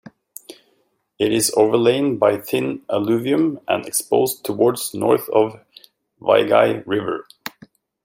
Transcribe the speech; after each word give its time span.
It 1.19 1.31
is 1.31 1.53
overlain 1.55 2.17
by 2.17 2.37
thin 2.39 2.81
alluvium 2.89 3.59
and 3.67 3.85
exposed 3.85 4.43
towards 4.43 4.95
north 4.95 5.29
of 5.29 5.63
Vaigai 6.19 6.81
River. 6.87 7.27